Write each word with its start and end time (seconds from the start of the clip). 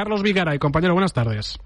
Carlos 0.00 0.22
Vigara 0.22 0.54
y 0.54 0.58
compañero, 0.58 0.94
buenas 0.94 1.12
tardes. 1.12 1.58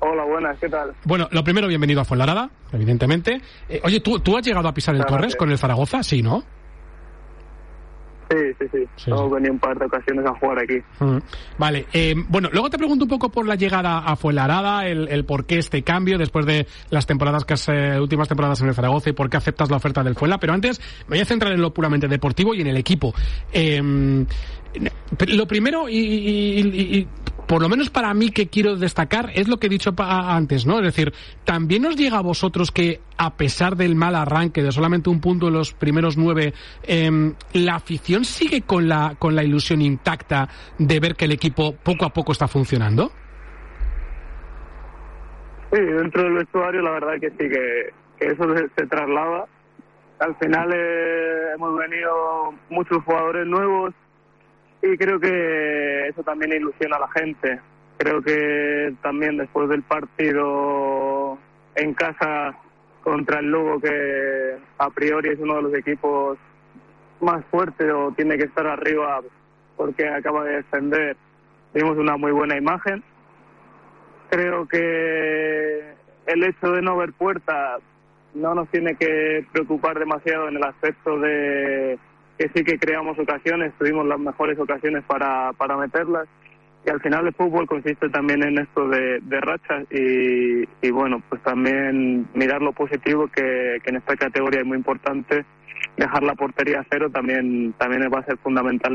Hola, 0.00 0.22
buenas, 0.24 0.58
¿qué 0.58 0.68
tal? 0.68 0.92
Bueno, 1.04 1.28
lo 1.30 1.42
primero, 1.42 1.66
bienvenido 1.66 2.02
a 2.02 2.04
Fuenlarada, 2.04 2.50
evidentemente. 2.74 3.40
Eh, 3.70 3.80
oye, 3.82 4.00
¿tú, 4.00 4.20
¿tú 4.20 4.36
has 4.36 4.44
llegado 4.44 4.68
a 4.68 4.74
pisar 4.74 4.94
el 4.94 5.06
Torres 5.06 5.34
con 5.34 5.50
el 5.50 5.56
Zaragoza? 5.56 6.02
Sí, 6.02 6.20
¿no? 6.20 6.44
Sí, 8.30 8.36
sí, 8.60 8.66
sí. 8.72 8.78
sí 8.96 9.10
Hemos 9.10 9.30
venido 9.30 9.54
un 9.54 9.58
par 9.58 9.76
de 9.76 9.86
ocasiones 9.86 10.24
a 10.24 10.34
jugar 10.34 10.60
aquí. 10.60 10.78
Mm. 11.00 11.18
Vale. 11.58 11.86
Eh, 11.92 12.14
bueno, 12.28 12.48
luego 12.52 12.70
te 12.70 12.78
pregunto 12.78 13.04
un 13.04 13.08
poco 13.08 13.28
por 13.30 13.46
la 13.46 13.56
llegada 13.56 13.98
a 13.98 14.14
Fuenlarada, 14.14 14.86
el, 14.86 15.08
el 15.08 15.24
por 15.24 15.46
qué 15.46 15.58
este 15.58 15.82
cambio 15.82 16.16
después 16.16 16.46
de 16.46 16.66
las 16.90 17.06
temporadas 17.06 17.44
que 17.44 17.54
has, 17.54 17.68
eh, 17.68 17.98
últimas 18.00 18.28
temporadas 18.28 18.60
en 18.60 18.68
el 18.68 18.74
Zaragoza 18.74 19.10
y 19.10 19.14
por 19.14 19.28
qué 19.28 19.36
aceptas 19.36 19.68
la 19.68 19.78
oferta 19.78 20.04
del 20.04 20.14
Fuenla. 20.14 20.38
Pero 20.38 20.52
antes 20.52 20.80
me 21.08 21.16
voy 21.16 21.20
a 21.20 21.24
centrar 21.24 21.52
en 21.52 21.60
lo 21.60 21.74
puramente 21.74 22.06
deportivo 22.06 22.54
y 22.54 22.60
en 22.60 22.68
el 22.68 22.76
equipo. 22.76 23.12
Eh, 23.52 23.82
lo 25.26 25.46
primero, 25.46 25.88
y, 25.88 25.96
y, 25.96 26.98
y, 26.98 27.08
por 27.50 27.62
lo 27.62 27.68
menos 27.68 27.90
para 27.90 28.14
mí 28.14 28.30
que 28.30 28.46
quiero 28.46 28.76
destacar, 28.76 29.30
es 29.34 29.48
lo 29.48 29.56
que 29.56 29.66
he 29.66 29.70
dicho 29.70 29.92
antes, 29.98 30.66
¿no? 30.66 30.78
Es 30.78 30.84
decir, 30.84 31.12
también 31.44 31.82
nos 31.82 31.96
llega 31.96 32.18
a 32.18 32.22
vosotros 32.22 32.70
que, 32.70 33.00
a 33.18 33.34
pesar 33.34 33.74
del 33.74 33.96
mal 33.96 34.14
arranque 34.14 34.62
de 34.62 34.70
solamente 34.70 35.10
un 35.10 35.20
punto 35.20 35.48
en 35.48 35.54
los 35.54 35.74
primeros 35.74 36.16
nueve, 36.16 36.54
eh, 36.84 37.10
la 37.54 37.74
afición 37.74 38.24
sigue 38.24 38.62
con 38.62 38.88
la, 38.88 39.16
con 39.18 39.34
la 39.34 39.42
ilusión 39.42 39.82
intacta 39.82 40.48
de 40.78 41.00
ver 41.00 41.16
que 41.16 41.24
el 41.24 41.32
equipo 41.32 41.74
poco 41.74 42.04
a 42.04 42.10
poco 42.10 42.30
está 42.30 42.46
funcionando. 42.46 43.10
Sí, 45.72 45.80
dentro 45.80 46.22
del 46.22 46.34
vestuario 46.34 46.82
la 46.82 46.92
verdad 46.92 47.14
que 47.20 47.30
sí, 47.30 47.48
que, 47.48 47.92
que 48.20 48.26
eso 48.32 48.44
se, 48.56 48.68
se, 48.76 48.86
traslada. 48.86 49.46
Al 50.20 50.36
final 50.36 50.72
eh, 50.72 51.54
hemos 51.56 51.76
venido 51.76 52.54
muchos 52.68 53.02
jugadores 53.02 53.44
nuevos, 53.44 53.92
y 54.82 54.96
creo 54.96 55.20
que 55.20 56.08
eso 56.08 56.22
también 56.22 56.52
ilusiona 56.52 56.96
a 56.96 57.00
la 57.00 57.08
gente. 57.08 57.60
Creo 57.98 58.22
que 58.22 58.94
también 59.02 59.36
después 59.36 59.68
del 59.68 59.82
partido 59.82 61.38
en 61.74 61.94
casa 61.94 62.56
contra 63.02 63.40
el 63.40 63.50
Lugo, 63.50 63.80
que 63.80 64.56
a 64.78 64.90
priori 64.90 65.30
es 65.30 65.38
uno 65.38 65.56
de 65.56 65.62
los 65.62 65.74
equipos 65.74 66.38
más 67.20 67.44
fuertes 67.50 67.90
o 67.92 68.12
tiene 68.12 68.38
que 68.38 68.44
estar 68.44 68.66
arriba 68.66 69.20
porque 69.76 70.08
acaba 70.08 70.44
de 70.44 70.56
descender, 70.56 71.16
dimos 71.74 71.96
una 71.96 72.16
muy 72.16 72.32
buena 72.32 72.56
imagen. 72.56 73.02
Creo 74.30 74.66
que 74.66 75.94
el 76.26 76.44
hecho 76.44 76.72
de 76.72 76.82
no 76.82 76.96
ver 76.96 77.12
puertas 77.12 77.80
no 78.34 78.54
nos 78.54 78.68
tiene 78.68 78.94
que 78.94 79.44
preocupar 79.52 79.98
demasiado 79.98 80.48
en 80.48 80.56
el 80.56 80.64
aspecto 80.64 81.18
de 81.18 81.98
que 82.40 82.48
sí 82.54 82.64
que 82.64 82.78
creamos 82.78 83.18
ocasiones, 83.18 83.74
tuvimos 83.78 84.06
las 84.06 84.18
mejores 84.18 84.58
ocasiones 84.58 85.04
para, 85.04 85.52
para 85.52 85.76
meterlas. 85.76 86.26
Y 86.86 86.88
al 86.88 86.98
final 87.02 87.26
el 87.26 87.34
fútbol 87.34 87.66
consiste 87.66 88.08
también 88.08 88.42
en 88.42 88.56
esto 88.56 88.88
de, 88.88 89.20
de 89.20 89.40
rachas 89.42 89.84
y, 89.90 90.66
y, 90.80 90.90
bueno, 90.90 91.22
pues 91.28 91.42
también 91.42 92.26
mirar 92.32 92.62
lo 92.62 92.72
positivo 92.72 93.28
que, 93.28 93.76
que 93.84 93.90
en 93.90 93.96
esta 93.96 94.16
categoría 94.16 94.60
es 94.60 94.66
muy 94.66 94.78
importante. 94.78 95.44
Dejar 95.98 96.22
la 96.22 96.34
portería 96.34 96.80
a 96.80 96.86
cero 96.90 97.10
también, 97.10 97.74
también 97.74 98.10
va 98.10 98.20
a 98.20 98.24
ser 98.24 98.38
fundamental 98.38 98.94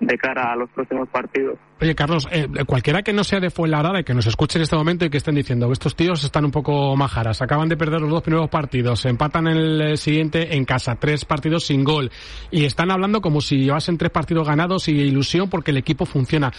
de 0.00 0.18
cara 0.18 0.52
a 0.52 0.56
los 0.56 0.68
próximos 0.68 1.08
partidos. 1.08 1.58
Oye, 1.80 1.94
Carlos, 1.94 2.26
eh, 2.32 2.48
cualquiera 2.66 3.02
que 3.02 3.12
no 3.12 3.22
sea 3.22 3.38
de 3.38 3.50
Fuenlabrada 3.50 4.00
y 4.00 4.04
que 4.04 4.12
nos 4.12 4.26
escuche 4.26 4.58
en 4.58 4.62
este 4.62 4.74
momento 4.74 5.04
y 5.04 5.10
que 5.10 5.18
estén 5.18 5.36
diciendo 5.36 5.70
estos 5.70 5.94
tíos 5.94 6.24
están 6.24 6.44
un 6.44 6.50
poco 6.50 6.96
majaras, 6.96 7.40
acaban 7.40 7.68
de 7.68 7.76
perder 7.76 8.00
los 8.00 8.10
dos 8.10 8.22
primeros 8.22 8.50
partidos, 8.50 9.04
empatan 9.04 9.46
el 9.46 9.96
siguiente 9.96 10.56
en 10.56 10.64
casa, 10.64 10.96
tres 10.96 11.24
partidos 11.24 11.66
sin 11.66 11.84
gol, 11.84 12.10
y 12.50 12.64
están 12.64 12.90
hablando 12.90 13.20
como 13.20 13.40
si 13.40 13.58
llevasen 13.58 13.96
tres 13.96 14.10
partidos 14.10 14.48
ganados 14.48 14.88
y 14.88 14.92
ilusión 14.92 15.48
porque 15.48 15.70
el 15.70 15.76
equipo 15.76 16.04
funciona. 16.04 16.52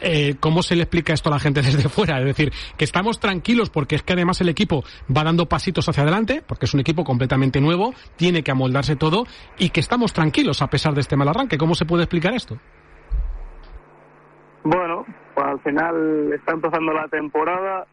Eh, 0.00 0.34
¿Cómo 0.40 0.60
se 0.64 0.74
le 0.74 0.82
explica 0.82 1.12
esto 1.12 1.28
a 1.28 1.32
la 1.34 1.38
gente 1.38 1.62
desde 1.62 1.88
fuera? 1.88 2.18
Es 2.18 2.26
decir, 2.26 2.52
que 2.76 2.84
estamos 2.84 3.20
tranquilos 3.20 3.70
porque 3.70 3.94
es 3.94 4.02
que 4.02 4.14
además 4.14 4.40
el 4.40 4.48
equipo 4.48 4.84
va 5.16 5.22
dando 5.22 5.46
pasitos 5.46 5.88
hacia 5.88 6.02
adelante, 6.02 6.42
porque 6.44 6.66
es 6.66 6.74
un 6.74 6.80
equipo 6.80 7.04
completamente 7.04 7.60
nuevo, 7.60 7.94
tiene 8.16 8.42
que 8.42 8.50
amoldarse 8.50 8.96
todo, 8.96 9.24
y 9.56 9.68
que 9.68 9.78
estamos 9.78 10.12
tranquilos 10.12 10.62
a 10.62 10.66
pesar 10.66 10.94
de 10.94 11.00
este 11.00 11.14
mal 11.16 11.28
arranque. 11.28 11.58
¿Cómo 11.58 11.76
se 11.76 11.84
puede 11.84 12.02
explicar 12.02 12.34
esto? 12.34 12.58
Bueno, 14.64 15.04
pues 15.34 15.46
al 15.46 15.60
final 15.60 16.32
está 16.32 16.52
empezando 16.52 16.94
la 16.94 17.06
temporada. 17.08 17.86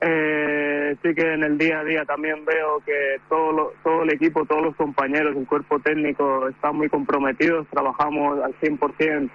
Eh, 0.00 0.96
sí 1.02 1.14
que 1.14 1.34
en 1.34 1.44
el 1.44 1.58
día 1.58 1.80
a 1.80 1.84
día 1.84 2.04
también 2.06 2.44
veo 2.46 2.80
que 2.84 3.20
todo, 3.28 3.52
lo, 3.52 3.72
todo 3.84 4.02
el 4.02 4.10
equipo, 4.10 4.46
todos 4.46 4.62
los 4.62 4.74
compañeros, 4.74 5.36
el 5.36 5.46
cuerpo 5.46 5.78
técnico 5.80 6.48
están 6.48 6.76
muy 6.76 6.88
comprometidos, 6.88 7.68
trabajamos 7.68 8.42
al 8.42 8.58
100% 8.58 9.30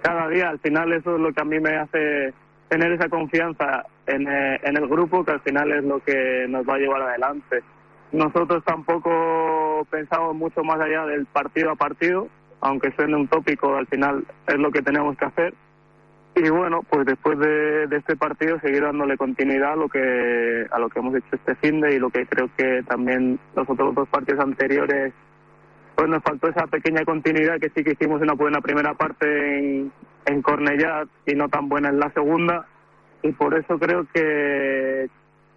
cada 0.00 0.28
día. 0.28 0.48
Al 0.48 0.60
final 0.60 0.92
eso 0.92 1.16
es 1.16 1.20
lo 1.20 1.32
que 1.32 1.42
a 1.42 1.44
mí 1.44 1.58
me 1.58 1.76
hace 1.76 2.32
tener 2.68 2.92
esa 2.92 3.08
confianza 3.08 3.84
en, 4.06 4.28
eh, 4.28 4.60
en 4.62 4.76
el 4.76 4.86
grupo, 4.86 5.24
que 5.24 5.32
al 5.32 5.40
final 5.40 5.72
es 5.72 5.82
lo 5.82 5.98
que 5.98 6.46
nos 6.48 6.64
va 6.66 6.76
a 6.76 6.78
llevar 6.78 7.02
adelante. 7.02 7.64
Nosotros 8.12 8.62
tampoco 8.64 9.84
pensamos 9.90 10.36
mucho 10.36 10.62
más 10.62 10.78
allá 10.80 11.04
del 11.04 11.26
partido 11.26 11.72
a 11.72 11.74
partido, 11.74 12.28
aunque 12.60 12.92
suene 12.92 13.16
un 13.16 13.26
tópico, 13.26 13.74
al 13.74 13.88
final 13.88 14.24
es 14.46 14.56
lo 14.56 14.70
que 14.70 14.82
tenemos 14.82 15.18
que 15.18 15.24
hacer 15.24 15.54
y 16.36 16.50
bueno, 16.50 16.82
pues 16.88 17.06
después 17.06 17.38
de, 17.38 17.88
este 17.90 18.14
partido 18.14 18.60
seguir 18.60 18.82
dándole 18.82 19.16
continuidad 19.16 19.72
a 19.72 19.76
lo 19.76 19.88
que 19.88 20.66
a 20.70 20.78
lo 20.78 20.90
que 20.90 20.98
hemos 20.98 21.14
hecho 21.14 21.28
este 21.32 21.54
fin 21.56 21.80
de 21.80 21.94
y 21.94 21.98
lo 21.98 22.10
que 22.10 22.26
creo 22.26 22.50
que 22.56 22.82
también 22.86 23.38
los 23.54 23.68
otros 23.68 23.94
dos 23.94 24.08
partidos 24.08 24.44
anteriores 24.44 25.14
pues 25.94 26.08
nos 26.10 26.22
faltó 26.22 26.48
esa 26.48 26.66
pequeña 26.66 27.04
continuidad 27.06 27.58
que 27.58 27.70
sí 27.70 27.82
que 27.82 27.92
hicimos 27.92 28.20
una 28.20 28.34
buena 28.34 28.60
primera 28.60 28.92
parte 28.92 29.58
en, 29.58 29.92
en 30.26 30.42
Cornellá 30.42 31.04
y 31.24 31.34
no 31.34 31.48
tan 31.48 31.70
buena 31.70 31.88
en 31.88 31.98
la 31.98 32.10
segunda. 32.10 32.66
Y 33.22 33.32
por 33.32 33.58
eso 33.58 33.78
creo 33.78 34.06
que 34.12 35.08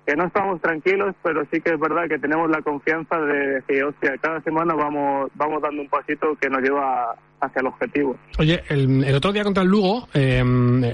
que 0.05 0.15
no 0.15 0.25
estamos 0.25 0.59
tranquilos, 0.59 1.13
pero 1.21 1.45
sí 1.51 1.61
que 1.61 1.73
es 1.73 1.79
verdad 1.79 2.07
que 2.07 2.17
tenemos 2.17 2.49
la 2.49 2.63
confianza 2.63 3.19
de 3.19 3.47
decir, 3.59 3.83
hostia, 3.83 4.17
cada 4.17 4.41
semana 4.41 4.73
vamos, 4.73 5.29
vamos 5.35 5.61
dando 5.61 5.83
un 5.83 5.87
pasito 5.87 6.35
que 6.35 6.49
nos 6.49 6.63
lleva 6.63 7.15
hacia 7.41 7.59
el 7.61 7.67
objetivo. 7.67 8.15
Oye, 8.37 8.63
el, 8.69 9.15
otro 9.15 9.31
día 9.31 9.43
contra 9.43 9.63
el 9.63 9.69
Lugo, 9.69 10.07
eh, 10.13 10.43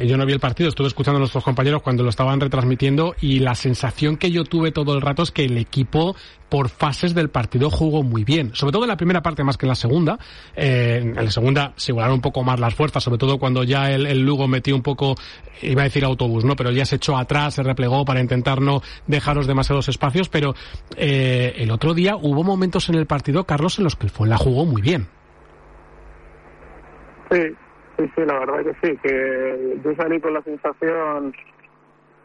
yo 0.05 0.17
no 0.17 0.25
vi 0.25 0.33
el 0.33 0.39
partido, 0.39 0.69
estuve 0.69 0.87
escuchando 0.87 1.17
a 1.17 1.19
nuestros 1.19 1.43
compañeros 1.43 1.81
cuando 1.81 2.03
lo 2.03 2.09
estaban 2.09 2.39
retransmitiendo 2.39 3.15
y 3.21 3.39
la 3.39 3.55
sensación 3.55 4.17
que 4.17 4.31
yo 4.31 4.43
tuve 4.43 4.71
todo 4.71 4.95
el 4.95 5.01
rato 5.01 5.23
es 5.23 5.31
que 5.31 5.45
el 5.45 5.57
equipo 5.57 6.15
por 6.49 6.69
fases 6.69 7.15
del 7.15 7.29
partido 7.29 7.71
jugó 7.71 8.03
muy 8.03 8.23
bien, 8.23 8.51
sobre 8.53 8.71
todo 8.71 8.83
en 8.83 8.89
la 8.89 8.97
primera 8.97 9.21
parte 9.21 9.43
más 9.43 9.57
que 9.57 9.65
en 9.65 9.69
la 9.69 9.75
segunda. 9.75 10.19
En 10.55 11.15
la 11.15 11.31
segunda 11.31 11.73
se 11.75 11.91
igualaron 11.91 12.15
un 12.15 12.21
poco 12.21 12.43
más 12.43 12.59
las 12.59 12.75
fuerzas, 12.75 13.03
sobre 13.03 13.17
todo 13.17 13.39
cuando 13.39 13.63
ya 13.63 13.91
el, 13.91 14.05
el, 14.05 14.21
Lugo 14.21 14.47
metió 14.47 14.75
un 14.75 14.83
poco, 14.83 15.15
iba 15.61 15.81
a 15.81 15.85
decir 15.85 16.05
autobús, 16.05 16.45
¿no? 16.45 16.55
Pero 16.55 16.71
ya 16.71 16.85
se 16.85 16.97
echó 16.97 17.17
atrás, 17.17 17.55
se 17.55 17.63
replegó 17.63 18.05
para 18.05 18.21
intentar 18.21 18.61
no 18.61 18.81
dejaros 19.07 19.47
demasiados 19.47 19.89
espacios, 19.89 20.29
pero 20.29 20.55
eh, 20.95 21.55
el 21.57 21.71
otro 21.71 21.93
día 21.93 22.15
hubo 22.15 22.43
momentos 22.43 22.89
en 22.89 22.95
el 22.95 23.05
partido, 23.05 23.43
Carlos, 23.45 23.77
en 23.77 23.83
los 23.83 23.95
que 23.95 24.05
el 24.05 24.11
Fuenla 24.11 24.37
jugó 24.37 24.65
muy 24.65 24.81
bien. 24.81 25.07
Sí, 27.31 27.55
sí, 27.97 28.11
sí, 28.15 28.21
la 28.25 28.39
verdad 28.39 28.63
que 28.63 28.87
sí, 28.87 28.97
que 28.97 29.79
yo 29.83 29.95
salí 29.95 30.19
con 30.19 30.33
la 30.33 30.41
sensación 30.43 31.33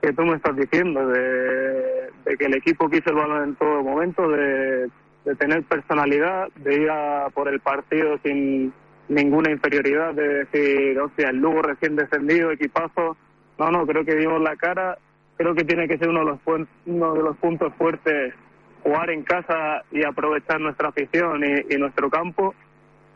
que 0.01 0.13
tú 0.13 0.23
me 0.23 0.37
estás 0.37 0.57
diciendo, 0.57 1.07
de, 1.09 2.37
que 2.39 2.47
el 2.47 2.55
equipo 2.55 2.89
quiso 2.89 3.11
el 3.11 3.17
balón 3.17 3.51
en 3.51 3.55
todo 3.57 3.83
momento, 3.83 4.29
de, 4.29 4.91
tener 5.39 5.63
personalidad, 5.65 6.49
de 6.57 6.75
ir 6.75 6.91
a 6.91 7.29
por 7.35 7.49
el 7.49 7.61
partido 7.61 8.19
sin 8.25 8.73
ninguna 9.09 9.51
inferioridad, 9.51 10.15
de 10.15 10.45
decir, 10.45 10.99
hostia, 10.99 11.29
el 11.29 11.37
Lugo 11.37 11.63
recién 11.63 11.97
descendido, 11.97 12.51
equipazo. 12.51 13.17
No, 13.59 13.71
no, 13.71 13.87
creo 13.87 14.05
que 14.05 14.15
dimos 14.15 14.41
la 14.41 14.57
cara. 14.57 14.99
Creo 15.37 15.55
que 15.55 15.65
tiene 15.65 15.87
que 15.87 15.99
ser 15.99 16.09
uno 16.09 16.21
de 16.21 16.27
los, 16.27 16.67
uno 16.87 17.15
de 17.15 17.23
los 17.23 17.37
puntos 17.37 17.73
fuertes 17.75 18.35
jugar 18.83 19.11
en 19.11 19.23
casa 19.23 19.85
y 19.93 20.05
aprovechar 20.05 20.61
nuestra 20.61 20.89
afición 20.89 21.43
y 21.45 21.77
nuestro 21.77 22.09
campo. 22.09 22.55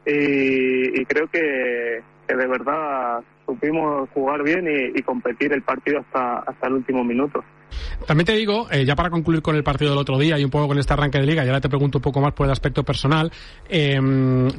Y, 0.06 1.00
y 1.00 1.04
creo 1.06 1.28
que, 1.28 2.02
que 2.28 2.34
de 2.34 2.46
verdad 2.46 3.22
supimos 3.46 4.08
jugar 4.10 4.42
bien 4.42 4.66
y, 4.66 4.98
y, 4.98 5.02
competir 5.02 5.52
el 5.52 5.62
partido 5.62 6.00
hasta, 6.00 6.38
hasta 6.40 6.66
el 6.66 6.74
último 6.74 7.04
minuto. 7.04 7.44
También 8.06 8.26
te 8.26 8.32
digo, 8.32 8.68
eh, 8.70 8.84
ya 8.84 8.94
para 8.94 9.10
concluir 9.10 9.42
con 9.42 9.56
el 9.56 9.62
partido 9.62 9.90
del 9.90 9.98
otro 9.98 10.18
día 10.18 10.38
y 10.38 10.44
un 10.44 10.50
poco 10.50 10.68
con 10.68 10.78
este 10.78 10.92
arranque 10.92 11.18
de 11.18 11.26
liga, 11.26 11.44
y 11.44 11.48
ahora 11.48 11.60
te 11.60 11.68
pregunto 11.68 11.98
un 11.98 12.02
poco 12.02 12.20
más 12.20 12.32
por 12.32 12.46
el 12.46 12.52
aspecto 12.52 12.82
personal, 12.82 13.32
eh, 13.68 13.94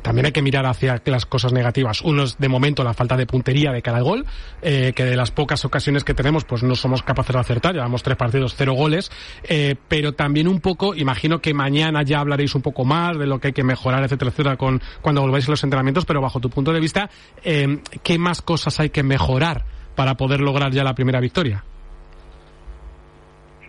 también 0.02 0.26
hay 0.26 0.32
que 0.32 0.42
mirar 0.42 0.66
hacia 0.66 1.02
las 1.06 1.26
cosas 1.26 1.54
negativas. 1.54 2.02
Uno 2.02 2.24
es, 2.24 2.38
de 2.38 2.50
momento, 2.50 2.84
la 2.84 2.94
falta 2.94 3.18
de 3.18 3.26
puntería 3.26 3.72
de 3.72 3.82
cada 3.82 4.02
gol, 4.02 4.26
eh, 4.62 4.94
que 4.96 5.06
de 5.06 5.16
las 5.16 5.32
pocas 5.32 5.64
ocasiones 5.66 6.04
que 6.04 6.14
tenemos, 6.14 6.46
pues 6.46 6.64
no 6.64 6.76
somos 6.76 7.04
capaces 7.04 7.34
de 7.34 7.40
acertar, 7.40 7.74
llevamos 7.74 8.04
tres 8.04 8.18
partidos, 8.18 8.56
cero 8.56 8.74
goles, 8.74 9.12
eh, 9.44 9.76
pero 9.88 10.14
también 10.14 10.48
un 10.48 10.60
poco, 10.60 10.96
imagino 10.96 11.40
que 11.40 11.54
mañana 11.54 12.04
ya 12.04 12.20
hablaréis 12.20 12.56
un 12.56 12.62
poco 12.62 12.86
más 12.86 13.18
de 13.18 13.28
lo 13.28 13.40
que 13.40 13.48
hay 13.48 13.54
que 13.54 13.64
mejorar, 13.64 14.04
etcétera, 14.04 14.32
etcétera, 14.32 14.58
con, 14.58 14.82
cuando 15.02 15.22
volváis 15.22 15.48
a 15.48 15.52
los 15.52 15.64
entrenamientos, 15.64 16.06
pero 16.06 16.22
bajo 16.22 16.40
tu 16.40 16.50
punto 16.50 16.72
de 16.74 16.80
vista, 16.80 17.10
eh, 17.44 17.80
¿qué 18.04 18.18
más 18.18 18.42
cosas 18.42 18.80
hay 18.80 18.90
que 18.90 19.04
mejorar 19.04 19.66
para 19.96 20.16
poder 20.16 20.42
lograr 20.42 20.72
ya 20.72 20.84
la 20.84 20.96
primera 20.96 21.20
victoria? 21.20 21.64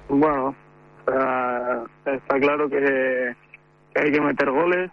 Bueno, 0.08 0.54
uh, 1.08 2.08
está 2.08 2.40
claro 2.40 2.68
que, 2.68 3.34
hay 3.94 4.12
que 4.12 4.20
meter 4.20 4.50
goles. 4.50 4.90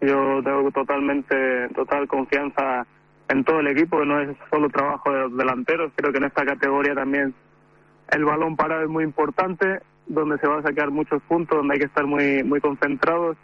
Yo 0.00 0.42
tengo 0.42 0.70
totalmente, 0.72 1.68
total 1.74 2.06
confianza 2.06 2.86
en 3.28 3.44
todo 3.44 3.60
el 3.60 3.68
equipo, 3.68 4.04
no 4.04 4.20
es 4.20 4.36
solo 4.50 4.68
trabajo 4.68 5.10
de 5.10 5.20
los 5.20 5.36
delanteros, 5.36 5.92
creo 5.96 6.12
que 6.12 6.18
en 6.18 6.24
esta 6.24 6.44
categoría 6.44 6.94
también 6.94 7.34
el 8.12 8.24
balón 8.24 8.56
parado 8.56 8.82
es 8.82 8.88
muy 8.88 9.04
importante, 9.04 9.80
donde 10.06 10.38
se 10.38 10.46
van 10.46 10.60
a 10.60 10.68
sacar 10.68 10.90
muchos 10.90 11.22
puntos, 11.22 11.58
donde 11.58 11.74
hay 11.74 11.80
que 11.80 11.86
estar 11.86 12.06
muy, 12.06 12.44
muy 12.44 12.60
concentrados 12.60 13.36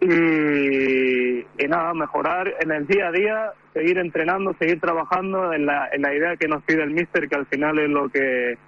y, 0.00 1.38
y 1.38 1.68
nada, 1.68 1.94
mejorar 1.94 2.52
en 2.60 2.72
el 2.72 2.86
día 2.86 3.08
a 3.08 3.12
día, 3.12 3.52
seguir 3.72 3.98
entrenando, 3.98 4.54
seguir 4.58 4.80
trabajando 4.80 5.52
en 5.52 5.64
la, 5.66 5.88
en 5.92 6.02
la 6.02 6.14
idea 6.14 6.36
que 6.36 6.48
nos 6.48 6.62
pide 6.64 6.82
el 6.82 6.90
míster, 6.90 7.28
que 7.28 7.36
al 7.36 7.46
final 7.46 7.78
es 7.78 7.88
lo 7.88 8.08
que 8.08 8.58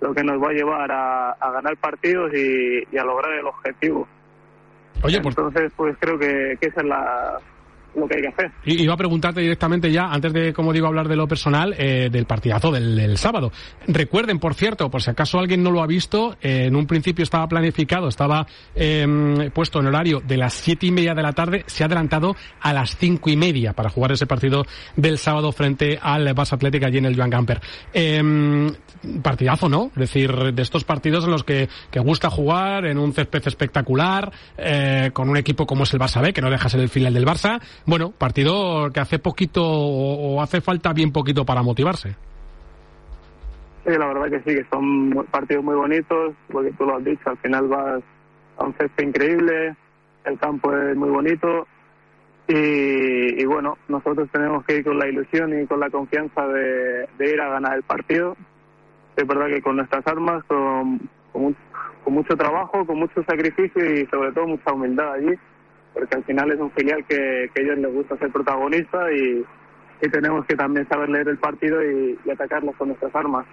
lo 0.00 0.14
que 0.14 0.22
nos 0.22 0.42
va 0.42 0.50
a 0.50 0.52
llevar 0.52 0.92
a, 0.92 1.30
a 1.32 1.50
ganar 1.50 1.76
partidos 1.76 2.32
y, 2.34 2.84
y, 2.90 2.98
a 2.98 3.04
lograr 3.04 3.32
el 3.32 3.46
objetivo. 3.46 4.06
Oye, 5.02 5.20
pues... 5.20 5.36
Entonces, 5.36 5.72
pues 5.76 5.96
creo 5.98 6.18
que, 6.18 6.56
que 6.60 6.68
esa 6.68 6.80
es 6.80 6.86
la, 6.86 7.40
lo 7.96 8.08
que 8.08 8.16
hay 8.16 8.22
que 8.22 8.28
hacer. 8.28 8.50
Y 8.64 8.82
iba 8.82 8.94
a 8.94 8.96
preguntarte 8.96 9.40
directamente 9.40 9.90
ya, 9.90 10.06
antes 10.06 10.32
de, 10.32 10.52
como 10.52 10.72
digo, 10.72 10.86
hablar 10.86 11.08
de 11.08 11.16
lo 11.16 11.28
personal, 11.28 11.74
eh, 11.78 12.08
del 12.10 12.26
partidazo 12.26 12.70
del, 12.70 13.16
sábado. 13.18 13.52
Recuerden, 13.86 14.38
por 14.38 14.54
cierto, 14.54 14.90
por 14.90 15.02
si 15.02 15.10
acaso 15.10 15.38
alguien 15.38 15.62
no 15.62 15.70
lo 15.70 15.82
ha 15.82 15.86
visto, 15.86 16.36
eh, 16.40 16.66
en 16.66 16.76
un 16.76 16.86
principio 16.86 17.22
estaba 17.22 17.46
planificado, 17.46 18.08
estaba 18.08 18.46
eh, 18.74 19.50
puesto 19.52 19.80
en 19.80 19.86
horario 19.86 20.20
de 20.20 20.36
las 20.36 20.54
siete 20.54 20.86
y 20.86 20.90
media 20.90 21.14
de 21.14 21.22
la 21.22 21.32
tarde, 21.32 21.64
se 21.66 21.84
ha 21.84 21.86
adelantado 21.86 22.36
a 22.60 22.72
las 22.72 22.96
cinco 22.96 23.30
y 23.30 23.36
media 23.36 23.72
para 23.72 23.90
jugar 23.90 24.12
ese 24.12 24.26
partido 24.26 24.66
del 24.96 25.18
sábado 25.18 25.52
frente 25.52 25.98
al 26.00 26.26
Barça 26.34 26.54
Atlético 26.54 26.86
allí 26.86 26.98
en 26.98 27.06
el 27.06 27.16
Joan 27.16 27.30
Gamper. 27.30 27.60
Em, 27.92 28.72
partidazo, 29.22 29.68
¿no? 29.68 29.86
Es 29.94 30.00
decir, 30.00 30.32
de 30.52 30.62
estos 30.62 30.84
partidos 30.84 31.24
en 31.24 31.30
los 31.30 31.44
que, 31.44 31.68
que 31.90 32.00
gusta 32.00 32.30
jugar 32.30 32.86
en 32.86 32.98
un 32.98 33.12
césped 33.12 33.42
espectacular, 33.46 34.32
eh, 34.56 35.10
con 35.12 35.28
un 35.28 35.36
equipo 35.36 35.66
como 35.66 35.84
es 35.84 35.92
el 35.92 36.00
Barça 36.00 36.20
B, 36.20 36.32
que 36.32 36.40
no 36.40 36.50
deja 36.50 36.68
ser 36.68 36.80
el 36.80 36.88
final 36.88 37.14
del 37.14 37.26
Barça, 37.26 37.60
bueno, 37.86 38.12
partido 38.12 38.90
que 38.92 39.00
hace 39.00 39.18
poquito 39.18 39.62
o 39.64 40.40
hace 40.40 40.60
falta 40.60 40.92
bien 40.92 41.12
poquito 41.12 41.44
para 41.44 41.62
motivarse. 41.62 42.16
Sí, 43.84 43.90
la 43.90 44.06
verdad 44.06 44.30
que 44.30 44.38
sí, 44.38 44.56
que 44.56 44.66
son 44.70 45.26
partidos 45.30 45.62
muy 45.62 45.74
bonitos, 45.74 46.34
porque 46.50 46.72
tú 46.72 46.86
lo 46.86 46.96
has 46.96 47.04
dicho, 47.04 47.28
al 47.28 47.36
final 47.38 47.68
vas 47.68 48.02
a 48.56 48.64
un 48.64 48.74
césped 48.74 49.04
increíble, 49.04 49.76
el 50.24 50.38
campo 50.38 50.74
es 50.74 50.96
muy 50.96 51.10
bonito 51.10 51.66
y, 52.48 53.44
bueno, 53.44 53.76
nosotros 53.88 54.28
tenemos 54.32 54.64
que 54.64 54.78
ir 54.78 54.84
con 54.84 54.98
la 54.98 55.08
ilusión 55.08 55.58
y 55.58 55.66
con 55.66 55.80
la 55.80 55.90
confianza 55.90 56.46
de, 56.46 57.06
ir 57.20 57.40
a 57.40 57.48
ganar 57.48 57.76
el 57.76 57.82
partido. 57.82 58.36
Es 59.16 59.26
verdad 59.26 59.46
que 59.48 59.62
con 59.62 59.76
nuestras 59.76 60.06
armas, 60.06 60.44
con 60.44 61.00
mucho 62.06 62.36
trabajo, 62.36 62.86
con 62.86 62.98
mucho 62.98 63.22
sacrificio 63.24 63.84
y 63.84 64.06
sobre 64.06 64.32
todo 64.32 64.46
mucha 64.46 64.72
humildad 64.72 65.12
allí 65.12 65.34
porque 65.94 66.16
al 66.16 66.24
final 66.24 66.50
es 66.50 66.60
un 66.60 66.70
filial 66.72 67.04
que, 67.06 67.50
que 67.54 67.60
a 67.60 67.64
ellos 67.64 67.78
les 67.78 67.94
gusta 67.94 68.18
ser 68.18 68.30
protagonista 68.30 69.10
y, 69.12 69.44
tenemos 70.12 70.44
que 70.44 70.54
también 70.54 70.86
saber 70.86 71.08
leer 71.08 71.28
el 71.28 71.38
partido 71.38 71.82
y, 71.82 72.18
y 72.26 72.30
atacarlos 72.30 72.76
con 72.76 72.88
nuestras 72.88 73.14
armas. 73.14 73.46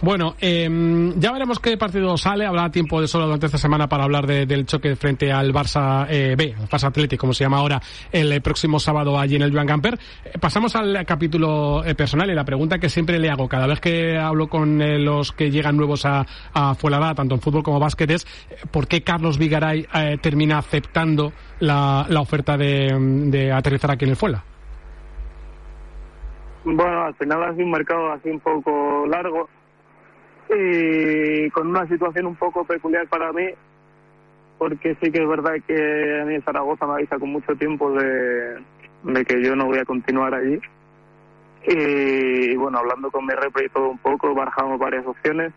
Bueno, 0.00 0.34
eh, 0.40 0.68
ya 1.16 1.32
veremos 1.32 1.58
qué 1.58 1.76
partido 1.76 2.16
sale. 2.16 2.46
Habrá 2.46 2.70
tiempo 2.70 3.00
de 3.00 3.08
solo 3.08 3.24
durante 3.24 3.46
esta 3.46 3.58
semana 3.58 3.88
para 3.88 4.04
hablar 4.04 4.26
de, 4.26 4.46
del 4.46 4.66
choque 4.66 4.94
frente 4.96 5.32
al 5.32 5.52
Barça 5.52 6.06
eh, 6.08 6.34
B, 6.36 6.54
el 6.58 6.68
Barça 6.68 6.88
Atlético, 6.88 7.22
como 7.22 7.32
se 7.32 7.44
llama 7.44 7.58
ahora, 7.58 7.80
el 8.12 8.40
próximo 8.42 8.78
sábado 8.78 9.18
allí 9.18 9.36
en 9.36 9.42
el 9.42 9.52
Joan 9.52 9.66
Gamper. 9.66 9.98
Eh, 10.24 10.38
pasamos 10.40 10.76
al 10.76 11.04
capítulo 11.04 11.84
eh, 11.84 11.94
personal 11.94 12.30
y 12.30 12.34
la 12.34 12.44
pregunta 12.44 12.78
que 12.78 12.88
siempre 12.88 13.18
le 13.18 13.30
hago 13.30 13.48
cada 13.48 13.66
vez 13.66 13.80
que 13.80 14.16
hablo 14.16 14.48
con 14.48 14.80
eh, 14.80 14.98
los 14.98 15.32
que 15.32 15.50
llegan 15.50 15.76
nuevos 15.76 16.04
a, 16.04 16.26
a 16.52 16.74
Fuenlabrada, 16.74 17.14
tanto 17.14 17.34
en 17.34 17.40
fútbol 17.40 17.62
como 17.62 17.80
básquet, 17.80 18.10
es 18.10 18.26
¿por 18.70 18.86
qué 18.86 19.02
Carlos 19.02 19.38
Vigaray 19.38 19.86
termina 20.20 20.58
aceptando 20.58 21.32
la, 21.60 22.06
oferta 22.20 22.56
de, 22.56 22.94
de, 23.30 23.52
aterrizar 23.52 23.90
aquí 23.90 24.04
en 24.04 24.10
el 24.10 24.16
Fuela? 24.16 24.42
Bueno, 26.64 27.04
al 27.04 27.14
final 27.14 27.42
ha 27.44 27.52
sido 27.52 27.64
un 27.64 27.70
mercado 27.70 28.12
así 28.12 28.28
un 28.28 28.40
poco 28.40 29.06
largo 29.06 29.48
y 30.50 31.50
con 31.50 31.68
una 31.68 31.86
situación 31.88 32.26
un 32.26 32.36
poco 32.36 32.64
peculiar 32.64 33.06
para 33.08 33.32
mí, 33.32 33.48
porque 34.58 34.96
sí 35.00 35.10
que 35.10 35.22
es 35.22 35.28
verdad 35.28 35.54
que 35.66 36.20
a 36.20 36.24
mí 36.24 36.40
Zaragoza 36.42 36.86
me 36.86 36.94
avisa 36.94 37.18
con 37.18 37.30
mucho 37.30 37.54
tiempo 37.56 37.90
de, 37.92 38.62
que 39.24 39.42
yo 39.42 39.56
no 39.56 39.66
voy 39.66 39.78
a 39.78 39.84
continuar 39.84 40.34
allí. 40.34 40.60
Y, 41.68 42.56
bueno, 42.56 42.78
hablando 42.78 43.10
con 43.10 43.26
mi 43.26 43.34
repre 43.34 43.66
y 43.66 43.68
todo 43.70 43.88
un 43.88 43.98
poco, 43.98 44.34
barajamos 44.34 44.78
varias 44.78 45.04
opciones. 45.06 45.52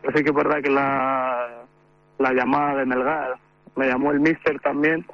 Pero 0.00 0.16
sí 0.16 0.24
que 0.24 0.30
es 0.30 0.36
verdad 0.36 0.62
que 0.62 0.70
la 0.70 2.32
llamada 2.32 2.76
de 2.76 2.86
Melgar, 2.86 3.36
me 3.76 3.86
llamó 3.86 4.10
el 4.10 4.20
mister 4.20 4.58
también, 4.60 5.04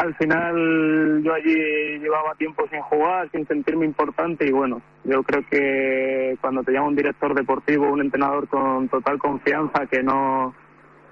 al 0.00 0.14
final 0.14 1.22
yo 1.22 1.34
allí 1.34 1.54
llevaba 1.98 2.34
tiempo 2.36 2.66
sin 2.70 2.80
jugar, 2.80 3.30
sin 3.32 3.46
sentirme 3.46 3.84
importante 3.84 4.46
y 4.46 4.50
bueno, 4.50 4.80
yo 5.04 5.22
creo 5.22 5.44
que 5.50 6.38
cuando 6.40 6.62
te 6.62 6.72
llama 6.72 6.88
un 6.88 6.96
director 6.96 7.34
deportivo, 7.34 7.92
un 7.92 8.00
entrenador 8.00 8.48
con 8.48 8.88
total 8.88 9.18
confianza 9.18 9.86
que 9.86 10.02
no, 10.02 10.54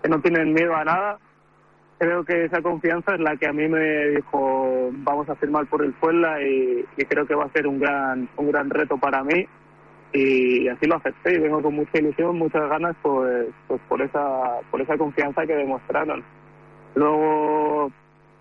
que 0.02 0.08
no 0.08 0.22
tienen 0.22 0.54
miedo 0.54 0.74
a 0.74 0.84
nada, 0.84 1.18
creo 1.98 2.24
que 2.24 2.44
esa 2.44 2.62
confianza 2.62 3.14
es 3.14 3.20
la 3.20 3.36
que 3.36 3.46
a 3.46 3.52
mí 3.52 3.68
me 3.68 4.08
dijo 4.08 4.88
vamos 4.92 5.28
a 5.28 5.34
firmar 5.34 5.66
por 5.66 5.84
el 5.84 5.92
Fuenla 5.94 6.40
y, 6.42 6.86
y 6.96 7.04
creo 7.04 7.26
que 7.26 7.34
va 7.34 7.44
a 7.44 7.52
ser 7.52 7.66
un 7.66 7.78
gran, 7.78 8.26
un 8.38 8.50
gran 8.50 8.70
reto 8.70 8.96
para 8.96 9.22
mí 9.22 9.46
y 10.14 10.66
así 10.68 10.86
lo 10.86 10.96
acepté 10.96 11.34
y 11.34 11.40
vengo 11.40 11.60
con 11.60 11.74
mucha 11.74 11.98
ilusión, 11.98 12.38
muchas 12.38 12.66
ganas 12.70 12.96
pues, 13.02 13.48
pues 13.66 13.82
por 13.86 14.00
esa, 14.00 14.60
por 14.70 14.80
esa 14.80 14.96
confianza 14.96 15.44
que 15.44 15.54
demostraron. 15.54 16.24
Luego 16.94 17.92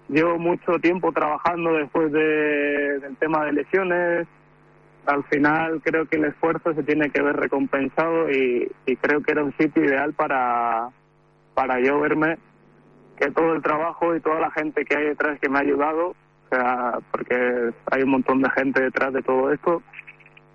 Llevo 0.09 0.37
mucho 0.39 0.79
tiempo 0.79 1.11
trabajando 1.11 1.73
después 1.73 2.11
de, 2.11 2.99
del 2.99 3.17
tema 3.17 3.45
de 3.45 3.53
lesiones. 3.53 4.27
Al 5.05 5.23
final 5.25 5.81
creo 5.83 6.05
que 6.05 6.17
el 6.17 6.25
esfuerzo 6.25 6.73
se 6.73 6.83
tiene 6.83 7.09
que 7.09 7.21
ver 7.21 7.35
recompensado 7.35 8.29
y, 8.29 8.71
y 8.85 8.95
creo 8.97 9.21
que 9.21 9.31
era 9.31 9.43
un 9.43 9.55
sitio 9.57 9.83
ideal 9.83 10.13
para, 10.13 10.89
para 11.53 11.79
yo 11.79 11.99
verme 11.99 12.37
que 13.17 13.31
todo 13.31 13.53
el 13.53 13.61
trabajo 13.61 14.15
y 14.15 14.19
toda 14.21 14.39
la 14.39 14.51
gente 14.51 14.85
que 14.85 14.95
hay 14.95 15.05
detrás 15.05 15.39
que 15.39 15.49
me 15.49 15.57
ha 15.57 15.61
ayudado, 15.61 16.09
o 16.09 16.49
sea, 16.49 16.99
porque 17.11 17.71
hay 17.91 18.03
un 18.03 18.09
montón 18.11 18.41
de 18.41 18.49
gente 18.51 18.81
detrás 18.81 19.11
de 19.11 19.23
todo 19.23 19.51
esto, 19.51 19.81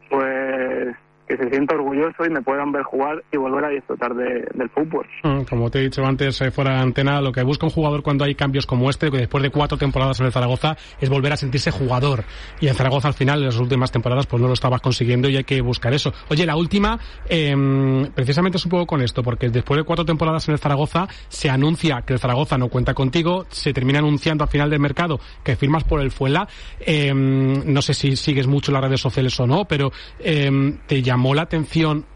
pues 0.09 0.97
que 1.27 1.37
se 1.37 1.49
sienta 1.51 1.75
orgulloso 1.75 2.25
y 2.27 2.31
me 2.31 2.43
puedan 2.43 2.73
ver 2.73 2.83
jugar 2.83 3.23
y 3.33 3.37
volver 3.37 3.65
a 3.65 3.69
disfrutar 3.69 4.15
de, 4.15 4.47
del 4.55 4.69
fútbol. 4.71 5.07
Mm, 5.23 5.43
como 5.43 5.71
te 5.71 5.79
he 5.79 5.83
dicho 5.83 6.05
antes, 6.05 6.41
eh, 6.41 6.51
fuera 6.51 6.75
de 6.75 6.81
antena, 6.81 7.21
lo 7.21 7.33
que 7.33 7.43
busca 7.43 7.67
un 7.67 7.73
jugador 7.73 8.03
cuando 8.03 8.25
hay 8.25 8.35
cambios 8.35 8.67
como 8.67 8.91
este, 8.91 9.11
que 9.11 9.19
después 9.19 9.43
de 9.43 9.51
cuatro 9.51 9.79
temporadas 9.79 10.21
en 10.21 10.27
el 10.27 10.33
Zaragoza, 10.33 10.77
es 11.01 11.09
volver 11.09 11.33
a 11.33 11.37
sentirse 11.37 11.71
jugador. 11.71 12.25
Y 12.61 12.69
en 12.69 12.75
Zaragoza 12.75 13.09
al 13.09 13.15
final, 13.15 13.41
en 13.41 13.47
las 13.47 13.59
últimas 13.59 13.93
temporadas, 13.93 14.27
pues 14.27 14.41
no 14.41 14.49
lo 14.49 14.55
estabas 14.55 14.81
consiguiendo 14.81 15.29
y 15.29 15.37
hay 15.37 15.45
que 15.45 15.61
buscar 15.61 15.95
eso. 15.95 16.13
Oye, 16.29 16.45
la 16.47 16.57
última, 16.57 16.99
eh, 17.29 17.55
precisamente 18.15 18.59
es 18.59 18.65
un 18.65 18.71
poco 18.71 18.87
con 18.87 19.03
esto, 19.03 19.23
porque 19.23 19.49
después 19.49 19.79
de 19.79 19.85
cuatro 19.85 20.05
temporadas 20.05 20.49
en 20.49 20.55
el 20.55 20.59
Zaragoza, 20.59 21.07
se 21.29 21.51
anuncia 21.51 22.03
que 22.03 22.15
el 22.15 22.19
Zaragoza 22.19 22.59
no 22.59 22.69
cuenta 22.69 22.95
contigo, 22.95 23.47
se 23.49 23.73
termina 23.73 23.99
anunciando 23.99 24.45
al 24.45 24.51
final 24.51 24.71
del 24.71 24.81
mercado 24.81 25.21
que 25.43 25.57
firmas 25.57 25.85
por 25.85 26.01
el 26.01 26.11
Fuela. 26.11 26.49
Eh, 26.81 27.13
no 27.15 27.83
sé 27.83 27.95
si 27.95 28.17
sigues 28.17 28.47
mucho 28.47 28.73
las 28.73 28.83
redes 28.83 29.01
sociales 29.01 29.39
o 29.41 29.47
no, 29.47 29.65
pero 29.65 29.93
eh, 30.19 30.51
te 30.87 31.03
llamó 31.13 31.35
la 31.35 31.43
atención 31.43 32.07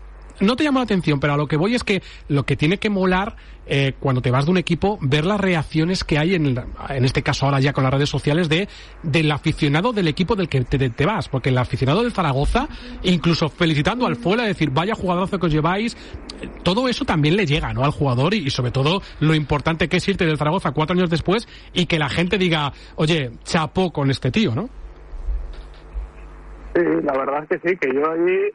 no 0.41 0.57
te 0.57 0.65
llamó 0.65 0.81
la 0.81 0.85
atención, 0.85 1.21
pero 1.21 1.35
a 1.35 1.37
lo 1.37 1.47
que 1.47 1.57
voy 1.57 1.75
es 1.75 1.85
que 1.85 2.03
lo 2.29 2.45
que 2.45 2.57
tiene 2.57 2.79
que 2.79 2.91
molar 2.91 3.37
eh, 3.67 3.95
cuando 3.99 4.21
te 4.21 4.31
vas 4.31 4.45
de 4.45 4.51
un 4.51 4.59
equipo, 4.59 4.99
ver 5.01 5.25
las 5.25 5.41
reacciones 5.41 6.05
que 6.05 6.19
hay, 6.19 6.35
en, 6.35 6.47
en 6.89 7.05
este 7.05 7.23
caso 7.23 7.47
ahora 7.47 7.59
ya 7.59 7.73
con 7.73 7.85
las 7.85 7.93
redes 7.93 8.09
sociales, 8.09 8.49
de 8.49 8.69
del 9.03 9.31
aficionado 9.33 9.93
del 9.93 10.09
equipo 10.09 10.37
del 10.37 10.49
que 10.49 10.63
te, 10.63 10.91
te 10.91 11.07
vas. 11.07 11.29
Porque 11.29 11.49
el 11.49 11.59
aficionado 11.59 12.03
del 12.03 12.13
Zaragoza, 12.13 12.69
incluso 13.03 13.49
felicitando 13.49 14.07
al 14.07 14.17
fuera, 14.17 14.45
decir, 14.45 14.71
vaya 14.71 14.95
jugadorazo 14.95 15.39
que 15.39 15.47
os 15.47 15.53
lleváis, 15.53 15.97
todo 16.63 16.89
eso 16.89 17.05
también 17.05 17.37
le 17.37 17.47
llega 17.47 17.73
¿no? 17.73 17.85
al 17.85 17.91
jugador 17.91 18.35
y, 18.35 18.47
y, 18.47 18.51
sobre 18.51 18.71
todo 18.71 19.03
lo 19.21 19.35
importante 19.35 19.89
que 19.89 19.97
es 19.97 20.09
irte 20.09 20.27
del 20.27 20.39
Zaragoza 20.39 20.73
cuatro 20.73 20.95
años 20.95 21.11
después 21.11 21.49
y 21.73 21.87
que 21.87 21.99
la 21.99 22.09
gente 22.09 22.39
diga, 22.39 22.73
oye, 22.97 23.31
chapó 23.45 23.91
con 23.91 24.11
este 24.11 24.31
tío, 24.31 24.55
¿no? 24.55 24.69
Sí, 26.75 26.83
la 27.03 27.17
verdad 27.17 27.47
es 27.49 27.49
que 27.59 27.71
sí, 27.71 27.77
que 27.79 27.95
yo 27.95 28.11
allí 28.11 28.53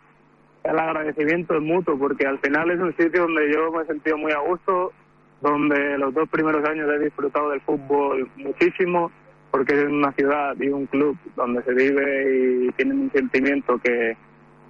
el 0.64 0.80
agradecimiento 0.80 1.56
es 1.56 1.62
mutuo, 1.62 1.98
porque 1.98 2.28
al 2.28 2.40
final 2.40 2.70
es 2.72 2.80
un 2.80 2.96
sitio 2.96 3.24
donde 3.24 3.52
yo 3.52 3.72
me 3.72 3.84
he 3.84 3.86
sentido 3.86 4.18
muy 4.18 4.32
a 4.32 4.40
gusto, 4.40 4.94
donde 5.42 5.98
los 5.98 6.14
dos 6.14 6.30
primeros 6.30 6.64
años 6.68 6.90
he 6.90 7.00
disfrutado 7.00 7.50
del 7.50 7.62
fútbol 7.62 8.30
muchísimo, 8.36 9.12
porque 9.50 9.74
es 9.74 9.86
una 9.86 10.12
ciudad 10.14 10.56
y 10.60 10.70
un 10.70 10.86
club 10.86 11.18
donde 11.36 11.64
se 11.64 11.74
vive 11.74 12.68
y 12.68 12.72
tienen 12.74 13.02
un 13.02 13.12
sentimiento 13.12 13.78
que, 13.80 14.16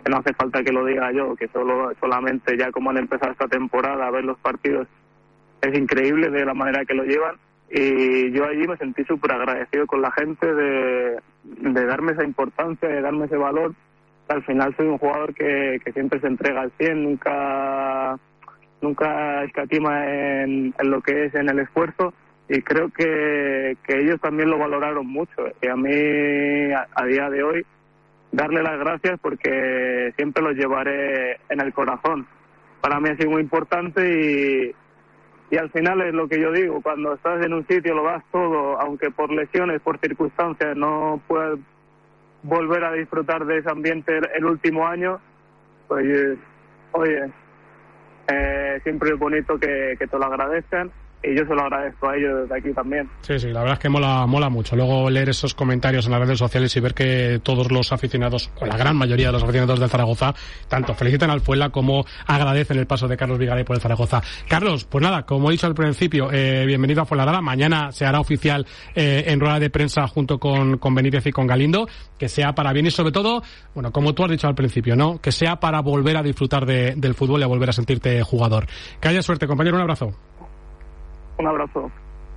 que 0.04 0.10
no 0.10 0.18
hace 0.18 0.34
falta 0.34 0.64
que 0.64 0.72
lo 0.72 0.86
diga 0.86 1.12
yo, 1.12 1.36
que 1.36 1.48
solo 1.50 1.92
solamente 2.00 2.58
ya 2.58 2.72
como 2.72 2.90
han 2.90 2.98
empezado 2.98 3.34
esta 3.34 3.48
temporada 3.48 4.08
a 4.08 4.12
ver 4.12 4.24
los 4.24 4.38
partidos 4.40 4.88
es 5.62 5.78
increíble 5.78 6.30
de 6.30 6.46
la 6.46 6.54
manera 6.54 6.86
que 6.86 6.96
lo 6.96 7.04
llevan. 7.04 7.36
Y 7.70 8.32
yo 8.32 8.46
allí 8.46 8.68
me 8.68 8.78
sentí 8.78 9.04
súper 9.06 9.32
agradecido 9.32 9.86
con 9.88 10.02
la 10.02 10.12
gente 10.12 10.54
de, 10.54 11.20
de 11.44 11.86
darme 11.86 12.14
esa 12.14 12.24
importancia, 12.24 12.90
de 12.90 13.02
darme 13.02 13.26
ese 13.26 13.38
valor 13.38 13.74
al 14.32 14.44
final 14.44 14.76
soy 14.76 14.88
un 14.88 14.98
jugador 14.98 15.34
que, 15.34 15.80
que 15.84 15.92
siempre 15.92 16.20
se 16.20 16.28
entrega 16.28 16.62
al 16.62 16.72
100, 16.78 17.04
nunca, 17.04 18.18
nunca 18.82 19.44
escatima 19.44 20.06
en, 20.08 20.74
en, 20.78 20.92
lo 20.92 21.02
que 21.02 21.26
es 21.26 21.36
en 21.36 21.50
el 21.50 21.60
esfuerzo 21.60 22.14
y 22.48 22.62
creo 22.62 22.90
que, 22.90 23.78
que 23.84 24.02
ellos 24.02 24.20
también 24.20 24.50
lo 24.50 24.58
valoraron 24.58 25.08
mucho. 25.08 25.48
Y 25.62 25.68
a 25.68 25.76
mí, 25.76 26.74
a, 26.74 26.88
a 26.96 27.06
día 27.06 27.30
de 27.30 27.44
hoy, 27.44 27.66
darle 28.32 28.64
las 28.64 28.78
gracias 28.80 29.20
porque 29.22 30.14
siempre 30.18 30.44
los 30.44 30.56
llevaré 30.56 31.40
en 31.50 31.62
el 31.62 31.74
corazón. 31.74 32.28
Para 32.82 33.00
mí 33.00 33.10
ha 33.10 33.16
sido 33.16 33.32
muy 33.32 33.42
importante 33.42 34.02
y, 34.02 34.76
y 35.54 35.58
al 35.58 35.70
final 35.72 36.02
es 36.02 36.14
lo 36.14 36.28
que 36.28 36.42
yo 36.42 36.52
digo, 36.52 36.82
cuando 36.82 37.14
estás 37.14 37.46
en 37.46 37.54
un 37.54 37.68
sitio 37.68 37.94
lo 37.94 38.04
das 38.04 38.24
todo, 38.32 38.80
aunque 38.80 39.12
por 39.12 39.32
lesiones, 39.32 39.82
por 39.82 40.00
circunstancias 40.00 40.76
no 40.76 41.22
puedas 41.28 41.60
volver 42.44 42.84
a 42.84 42.94
disfrutar 42.94 43.46
de 43.46 43.58
ese 43.58 43.70
ambiente 43.70 44.20
el 44.36 44.46
último 44.46 44.88
año, 44.88 45.20
pues 45.88 46.38
oye, 46.94 47.30
eh, 48.28 48.80
siempre 48.84 49.12
es 49.12 49.20
bonito 49.20 49.60
que, 49.60 49.96
que 49.98 50.08
te 50.08 50.18
lo 50.18 50.26
agradezcan 50.26 50.92
y 51.24 51.36
yo 51.36 51.46
se 51.46 51.54
lo 51.54 51.62
agradezco 51.62 52.10
a 52.10 52.16
ellos 52.16 52.42
desde 52.42 52.58
aquí 52.58 52.74
también. 52.74 53.08
Sí, 53.22 53.40
sí, 53.40 53.48
la 53.48 53.60
verdad 53.60 53.74
es 53.74 53.80
que 53.80 53.90
mola, 53.90 54.26
mola 54.26 54.50
mucho. 54.50 54.76
Luego 54.76 55.10
leer 55.10 55.30
esos 55.30 55.54
comentarios 55.54 56.06
en 56.06 56.12
las 56.14 56.22
redes 56.22 56.40
sociales 56.40 56.76
y 56.76 56.80
ver 56.80 56.94
que 56.94 57.40
todos 57.44 57.72
los 57.72 57.92
aficionados, 57.92 58.50
o 58.60 58.66
la 58.66 58.78
gran 58.78 58.96
mayoría 58.96 59.28
de 59.28 59.34
los 59.34 59.44
aficionados 59.44 59.80
del 59.80 59.90
Zaragoza, 59.90 60.34
tanto 60.68 60.94
felicitan 60.94 61.30
al 61.30 61.42
Fuela 61.42 61.70
como 61.70 62.06
agradecen 62.26 62.80
el 62.80 62.88
paso 62.88 63.08
de 63.08 63.18
Carlos 63.18 63.38
Vigaray 63.38 63.64
por 63.64 63.76
el 63.76 63.82
Zaragoza. 63.82 64.22
Carlos, 64.48 64.86
pues 64.86 65.04
nada, 65.04 65.24
como 65.24 65.50
he 65.50 65.52
dicho 65.52 65.68
al 65.68 65.76
principio, 65.76 66.32
eh, 66.32 66.66
bienvenido 66.66 67.02
a 67.02 67.06
Fuenlabrada. 67.06 67.42
Mañana 67.42 67.92
se 67.92 68.06
hará 68.06 68.20
oficial 68.20 68.66
eh, 68.96 69.26
en 69.28 69.40
rueda 69.40 69.60
de 69.60 69.70
prensa 69.70 70.08
junto 70.08 70.40
con, 70.40 70.78
con 70.78 70.96
Benítez 70.96 71.26
y 71.28 71.32
con 71.32 71.46
Galindo, 71.46 71.88
que 72.18 72.30
sea 72.30 72.54
para 72.54 72.74
bien 72.74 72.88
y 72.88 72.92
sobre 72.92 73.12
todo, 73.12 73.44
bueno, 73.76 73.92
como 73.92 74.14
tú 74.14 74.24
has 74.24 74.32
dicho 74.32 74.48
al 74.48 74.56
principio, 74.56 74.96
¿no? 74.96 75.20
Que 75.22 75.32
sea 75.32 75.60
para 75.60 75.82
volver 75.82 76.18
a 76.18 76.24
disfrutar 76.24 76.66
de, 76.66 76.96
del 76.96 77.14
fútbol 77.14 77.42
y 77.42 77.44
a 77.44 77.48
volver 77.48 77.70
a 77.70 77.74
sentirte 77.74 78.22
jugador. 78.24 78.66
Que 79.00 79.10
haya 79.10 79.22
suerte, 79.22 79.48
compañero, 79.48 79.76
un 79.76 79.84
abrazo. 79.84 80.14
Un 81.42 81.48
abrazo. 81.48 81.92